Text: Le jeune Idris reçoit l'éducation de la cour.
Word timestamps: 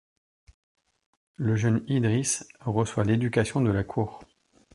Le 1.35 1.55
jeune 1.55 1.83
Idris 1.87 2.39
reçoit 2.61 3.03
l'éducation 3.03 3.61
de 3.61 3.69
la 3.69 3.83
cour. 3.83 4.23